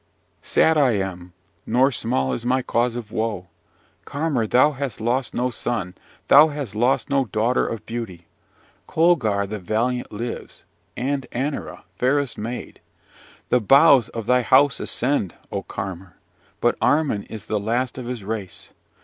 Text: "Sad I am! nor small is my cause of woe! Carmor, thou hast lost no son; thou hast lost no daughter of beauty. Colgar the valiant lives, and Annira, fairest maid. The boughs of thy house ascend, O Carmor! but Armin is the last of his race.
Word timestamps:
"Sad 0.41 0.79
I 0.79 0.93
am! 0.93 1.31
nor 1.63 1.91
small 1.91 2.33
is 2.33 2.43
my 2.43 2.63
cause 2.63 2.95
of 2.95 3.11
woe! 3.11 3.49
Carmor, 4.03 4.47
thou 4.47 4.71
hast 4.71 4.99
lost 4.99 5.35
no 5.35 5.51
son; 5.51 5.93
thou 6.27 6.47
hast 6.47 6.73
lost 6.73 7.11
no 7.11 7.25
daughter 7.25 7.67
of 7.67 7.85
beauty. 7.85 8.25
Colgar 8.87 9.45
the 9.47 9.59
valiant 9.59 10.11
lives, 10.11 10.65
and 10.97 11.27
Annira, 11.31 11.83
fairest 11.99 12.35
maid. 12.39 12.79
The 13.49 13.61
boughs 13.61 14.09
of 14.09 14.25
thy 14.25 14.41
house 14.41 14.79
ascend, 14.79 15.35
O 15.51 15.61
Carmor! 15.61 16.17
but 16.61 16.79
Armin 16.81 17.21
is 17.25 17.45
the 17.45 17.59
last 17.59 17.99
of 17.99 18.07
his 18.07 18.23
race. 18.23 18.71